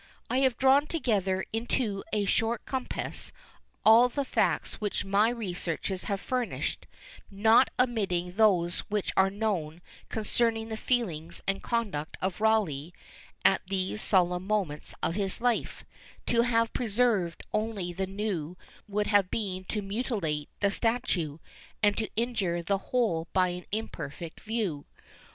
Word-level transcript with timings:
I 0.31 0.39
have 0.39 0.57
drawn 0.57 0.87
together 0.87 1.45
into 1.53 2.03
a 2.11 2.25
short 2.25 2.65
compass 2.65 3.31
all 3.85 4.09
the 4.09 4.25
facts 4.25 4.81
which 4.81 5.05
my 5.05 5.29
researches 5.29 6.05
have 6.05 6.19
furnished, 6.19 6.87
not 7.29 7.69
omitting 7.79 8.31
those 8.31 8.79
which 8.89 9.13
are 9.15 9.29
known, 9.29 9.79
concerning 10.09 10.69
the 10.69 10.75
feelings 10.75 11.43
and 11.47 11.61
conduct 11.61 12.17
of 12.19 12.41
Rawleigh 12.41 12.93
at 13.45 13.61
these 13.67 14.01
solemn 14.01 14.47
moments 14.47 14.95
of 15.03 15.13
his 15.13 15.39
life; 15.39 15.85
to 16.25 16.41
have 16.41 16.73
preserved 16.73 17.43
only 17.53 17.93
the 17.93 18.07
new 18.07 18.57
would 18.87 19.05
have 19.05 19.29
been 19.29 19.65
to 19.65 19.83
mutilate 19.83 20.49
the 20.61 20.71
statue, 20.71 21.37
and 21.83 21.95
to 21.97 22.09
injure 22.15 22.63
the 22.63 22.79
whole 22.89 23.27
by 23.33 23.49
an 23.49 23.65
imperfect 23.71 24.39
view. 24.41 24.85